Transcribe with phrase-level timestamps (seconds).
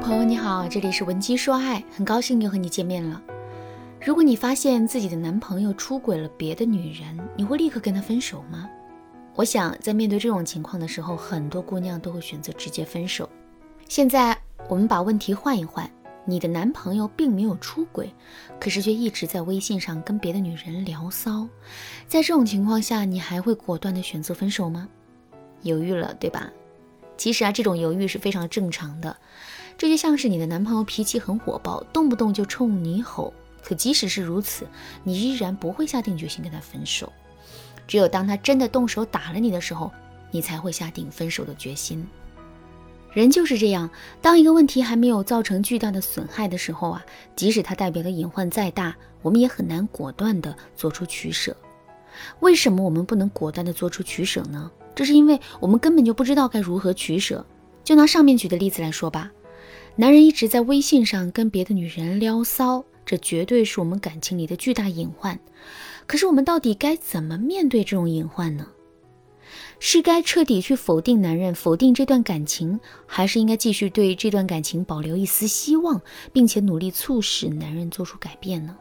[0.00, 3.20] 朋友你好，这里是文姬说爱，很高兴又和你见面了。
[4.00, 8.66] 如果你发现自己的男朋友出轨了别的女人，你会立刻跟他分手吗？
[9.34, 13.28] 我想在面对这种情况的时候，很多姑娘都会选择直接分手。
[13.88, 14.36] 现在
[14.68, 15.88] 我们把问题换一换，
[16.24, 18.10] 你的男朋友并没有出轨，
[18.58, 21.46] 可是却一直在微信上跟别的女人聊骚，
[22.08, 24.88] 在这种情况下，你还会果断的选择分手吗？
[25.60, 26.50] 犹豫了，对吧？
[27.18, 29.14] 其实啊，这种犹豫是非常正常的。
[29.80, 33.32] 这就像是你的男朋友脾气很火爆，动不动就冲你吼。
[33.62, 34.66] 可即使是如此，
[35.02, 37.10] 你依然不会下定决心跟他分手。
[37.88, 39.90] 只有当他真的动手打了你的时候，
[40.30, 42.06] 你才会下定分手的决心。
[43.14, 43.88] 人就是这样，
[44.20, 47.02] 当一个问题还没有造成巨大的损害的时候啊，
[47.34, 51.56] 即使它代表的隐患再大，我们也很难果断的做出取舍。
[52.40, 54.70] 为什么我们不能果断的做出取舍呢？
[54.94, 57.42] 这是因为我们根本就不知道该如何取舍。
[57.82, 59.32] 就拿上面举的例子来说吧，
[60.00, 65.38] 男人一直在微信上跟别的女人撩骚，这绝对是我们感情里的巨大隐患。
[66.06, 68.66] 可是我们到底该怎么面对这种隐患呢？
[69.78, 76.00] 是该彻底去否定男人，否定这段感情，还是应该继续对这段感情保留一丝希望，
[76.32, 78.74] 并且努力促使男人做出改变呢？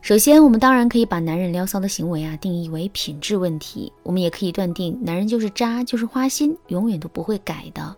[0.00, 7.96] 首先，我们当然可以把男人撩骚的行为啊定义为品质问题，我们也可以断定男人就是渣，就是花心，永远都不会改的。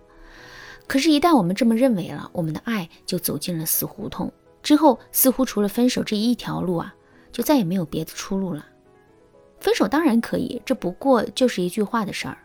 [0.86, 4.32] 可是，一旦我们这么认为了，我们的爱就走进了死胡同，
[4.62, 6.94] 之后似乎除了分手这一条路啊，
[7.32, 8.66] 就再也没有别的出路了。
[9.60, 12.38] 分手当然可以，这不过就是一句话的事儿。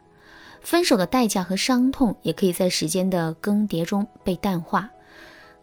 [0.62, 4.90] 分手的代价和伤痛也可以在时间的更迭中被淡化。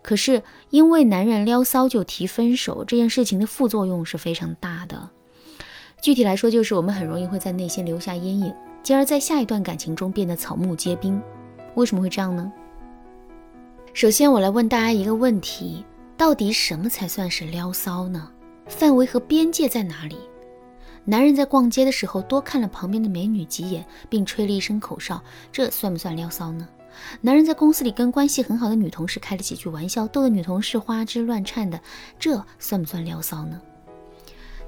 [0.02, 5.10] 可是，因为男人撩骚就提分手这件事情的副作用是非常大的。
[6.02, 11.20] 具体来说，就是我们很容易会在内心留下阴影，进而，在下一段感情中变得草木皆兵。
[11.74, 12.52] 为什么会这样呢？
[13.96, 15.82] 首先，我来问大家一个问题：
[16.18, 18.30] 到底什么才算是撩骚呢？
[18.66, 20.18] 范围和边界在哪里？
[21.06, 26.68] 男人在逛街的时候多看了旁边的美女几眼，并吹了一声口哨，这算不算撩骚呢？
[27.22, 31.80] 男人在公司里跟关系很好的女同事开了几句玩笑，逗得女同事花枝乱颤的，
[32.18, 33.58] 这算不算撩骚呢？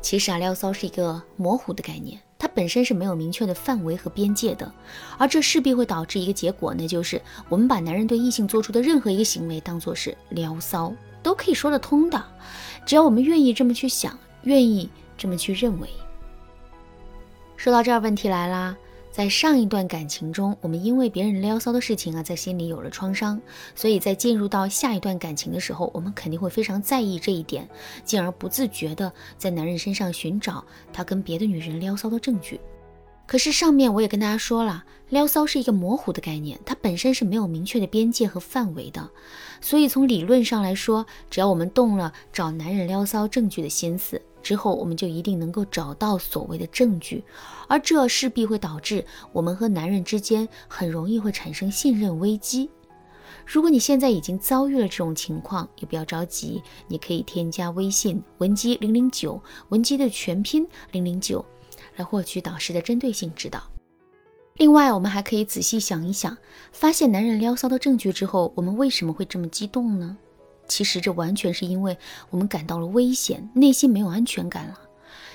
[0.00, 4.72] 其实啊，撩骚是一个模糊的概念，它本身是没有明确的范围和边界的，
[5.18, 12.24] 而这势必会导致一个结果，那就是我们把男人对异性做出的任何一个行为当做是撩骚，都可以说得通的，
[12.86, 15.88] 只要我们愿意这么去想，愿意这么去认为。
[17.56, 18.76] 说到这儿，问题来了。
[19.18, 23.40] 在上一段感情中，我们因为别人撩骚的事情啊，在心里有了创伤，
[23.74, 27.68] 所以在进入到下一段感情的时候，我们肯定会非常在意这一点，
[28.04, 32.60] 进而不自觉的在男人身上寻找他跟别的女人撩骚的证据。
[33.28, 39.10] 可是上面我也跟大家说了，撩骚是一个模糊的概念，它本身是没有明确的边界和范围的。
[39.60, 47.22] 所以从理论上来说，只要我们动了找男人撩骚证据的心思，之后我们就一定能够找到所谓的证据，
[47.68, 52.70] 而这势必会导致我们和男人之间很容易会产生信任危机。
[53.44, 59.38] 如果你现在已经遭遇了这种情况，也不要着急，你可以添加微信文姬零零九，
[59.68, 61.44] 文姬的全拼零零九。
[61.98, 63.60] 来获取导师的针对性指导。
[64.56, 66.36] 另外，我们还可以仔细想一想，
[66.72, 70.16] 发现男人撩骚的证据之后，我们为什么会这么激动呢？
[70.66, 71.96] 其实这完全是因为
[72.30, 74.78] 我们感到了危险，内心没有安全感了。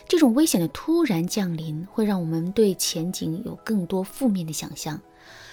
[0.07, 4.99] 这种危险的突然降临，会让我们对前景有更多负面的想象。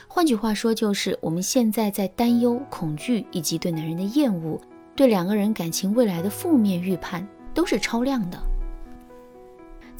[0.09, 4.61] 换句话说，就是我们现在在担忧、恐惧，以及对男人的厌恶，
[4.97, 8.37] 对两个人感情未来的负面预判，都是超量的。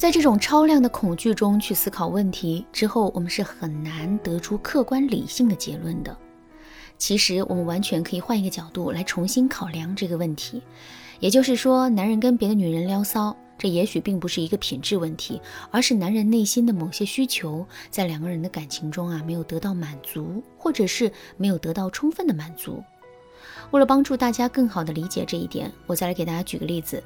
[0.01, 6.17] 在这种超量的恐惧中去思考问题之后，我们是很难得出客观理性的结论的。
[6.97, 10.59] 其实，我们完全可以换一个角度来重新考量这个问题。
[11.19, 15.39] 也就是说，男人跟别的女人撩骚，这也许并不是一个品质问题，
[15.69, 22.83] 而是男人内心的某些需求在两个人的感情中啊没有得到满足，或者是没有得到充分的满足。
[23.69, 27.03] 为了帮助大家更好的理解这一点，我再来给大家举个例子。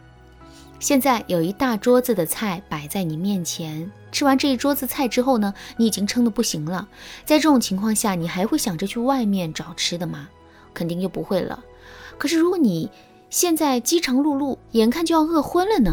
[0.80, 6.88] 现在有一大桌子的菜摆在你面前，吃完这一桌子菜之后呢，你已经撑得不行了。
[7.24, 10.28] 在这种情况下，你还会想着去外面找吃的吗？
[10.74, 11.64] 肯定就不会了。
[12.18, 12.90] 可是如果你
[13.30, 15.92] 现在饥肠辘辘，眼看就要饿昏了呢？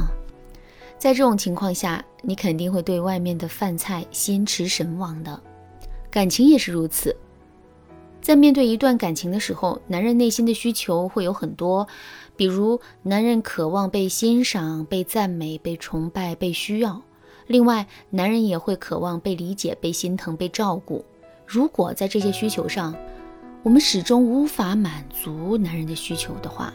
[0.98, 5.40] 在这种情况下，你肯定会对外面的饭菜心驰神往的。
[6.10, 7.16] 感情也是如此，
[8.22, 11.86] 在面对一段感情的时候，男人内心的需求会有很多。
[12.36, 17.02] 比如，男人渴望被欣赏、被赞美、被崇拜、被需要；
[17.48, 21.04] 另外，男人也会渴望被理解、被心疼、被照顾。
[21.44, 22.94] 如果在这些需求上，
[23.64, 26.72] 我们始终无法满足男人的需求的话，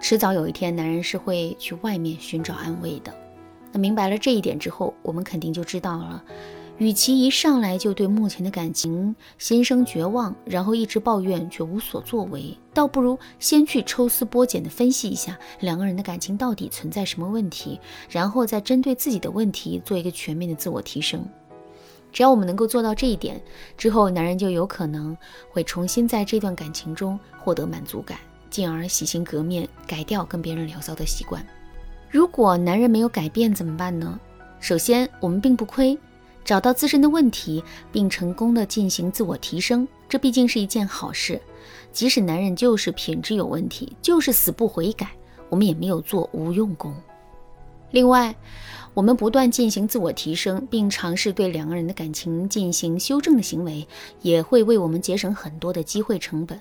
[0.00, 3.12] 迟早有一天男人是会去外面寻找安慰的。
[3.72, 6.22] 那明白了这一点之后，我们肯定就知道了。
[6.80, 17.78] 与其一上来就对目前的感情心生绝望，然后一直抱怨却无所作为，倒不如先去抽丝剥茧地分析一下两个人的感情到底存在什么问题，
[18.08, 21.22] 然后再针对自己的问题做一个全面的自我提升。
[22.10, 23.38] 只要我们能够做到这一点，
[23.76, 25.14] 之后男人就有可能
[25.50, 28.18] 会重新在这段感情中获得满足感，
[28.48, 31.46] 进而洗心革面，改掉跟别人聊骚的习惯。
[32.08, 34.18] 如果男人没有改变怎么办呢？
[34.60, 35.98] 首先，我们并不亏。
[36.44, 41.40] 找到自身的问题，并成功的进行自我提升，这毕竟是一件好事。
[41.92, 45.10] 即使男人就是品质有问题，就是死不悔改，
[45.48, 46.94] 我们也没有做无用功。
[47.90, 48.34] 另外，
[48.94, 53.86] 我们不断进行自我提升，并尝试对两个人的感情进行修正的行为，
[54.22, 56.60] 也会为我们节省很多的机会成本。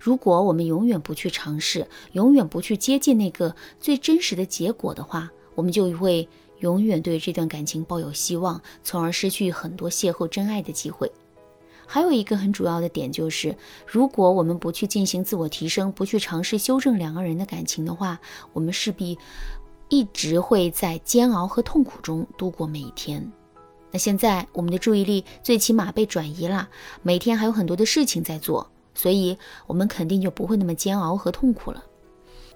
[0.00, 6.28] 如果我们永远不去尝试，永远不去接近那个最真实的结果的话，我们就会。
[6.64, 11.12] 永远对这段感情抱有希望，从而失去很多邂逅真爱的机会。
[11.84, 13.54] 还有一个很主要的点就是，
[13.86, 18.18] 如果我们不去进行自我提升，不去尝试修正两个人的感情的话，
[18.54, 19.18] 我们势必
[19.90, 23.30] 一直会在煎熬和痛苦中度过每一天。
[23.90, 26.66] 那现在我们的注意力最起码被转移了，
[27.02, 31.84] 每天还有很多的事情在做，所以我们肯定就不会那么煎熬和痛苦了。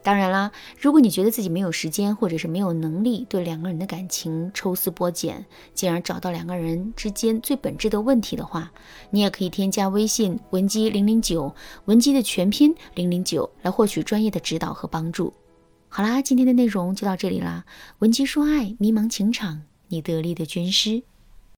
[0.02, 0.50] 当然啦，
[0.80, 8.72] 如果你觉得自己没有时间，或者是没有能力对两个人的感情抽丝剥茧，进而找到两个人之间最本质的问题的话，
[9.10, 11.54] 你也可以添加微信文姬零零九，
[11.86, 15.32] 文姬的全拼零零九，来获取专业的指导和帮助。
[15.88, 17.64] 好啦，今天的内容就到这里啦，
[17.98, 21.02] 文姬说爱，迷茫情场，你得力的军师。